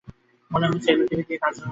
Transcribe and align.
মনে 0.51 0.65
হয়েছে, 0.67 0.89
এই 0.91 0.97
লোকটিকে 0.99 1.23
দিয়ে 1.27 1.39
কাজ 1.43 1.53
ভুল। 1.55 1.69